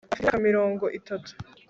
[0.13, 1.31] afite imyaka mirongo itatu